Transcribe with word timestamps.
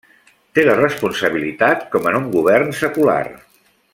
Té 0.59 0.63
la 0.67 0.77
responsabilitat, 0.79 1.85
com 1.97 2.09
en 2.13 2.19
un 2.23 2.27
govern 2.39 2.75
secular. 2.83 3.23